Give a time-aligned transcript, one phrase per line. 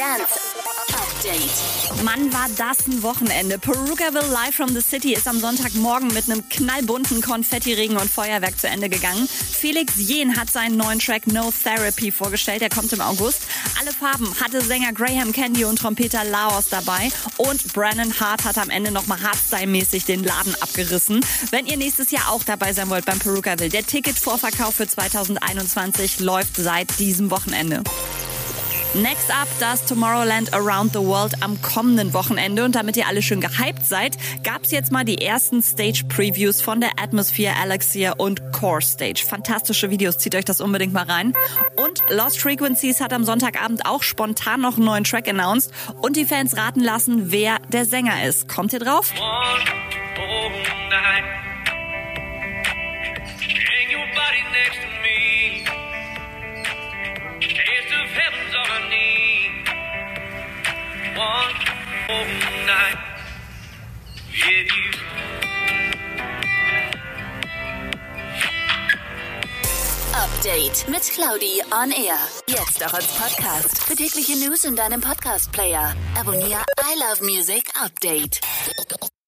[0.00, 0.40] Dance
[0.94, 2.02] Update.
[2.04, 3.58] Mann, war das ein Wochenende.
[3.58, 8.66] Perukaville Live from the City ist am Sonntagmorgen mit einem knallbunten Konfettiregen und Feuerwerk zu
[8.66, 9.28] Ende gegangen.
[9.28, 12.62] Felix Jen hat seinen neuen Track No Therapy vorgestellt.
[12.62, 13.42] Der kommt im August.
[13.78, 17.10] Alle Farben hatte Sänger Graham Candy und Trompeter Laos dabei.
[17.36, 21.20] Und Brandon Hart hat am Ende nochmal Hardstyle-mäßig den Laden abgerissen.
[21.50, 26.56] Wenn ihr nächstes Jahr auch dabei sein wollt beim Perukaville, der Ticketvorverkauf für 2021 läuft
[26.56, 27.82] seit diesem Wochenende.
[28.94, 32.64] Next up das Tomorrowland Around the World am kommenden Wochenende.
[32.64, 36.90] Und damit ihr alle schön gehypt seid, gab's jetzt mal die ersten Stage-Previews von der
[37.00, 39.24] Atmosphere, Alexia und Core Stage.
[39.24, 41.34] Fantastische Videos, zieht euch das unbedingt mal rein.
[41.76, 45.70] Und Lost Frequencies hat am Sonntagabend auch spontan noch einen neuen Track announced
[46.02, 48.48] und die Fans raten lassen, wer der Sänger ist.
[48.48, 49.12] Kommt ihr drauf?
[49.12, 49.60] One
[50.16, 50.70] whole
[70.14, 72.16] Update mit Claudi on Air.
[72.46, 73.84] Jetzt auch als Podcast.
[73.84, 75.94] Für tägliche News in deinem Podcast-Player.
[76.18, 78.40] Abonniere I Love Music Update.